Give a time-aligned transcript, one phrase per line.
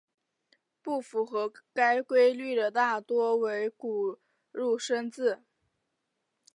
[0.81, 4.17] 不符合该规律的大多为古
[4.51, 5.43] 入声字。